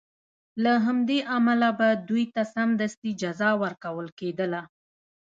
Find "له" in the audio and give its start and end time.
0.63-0.73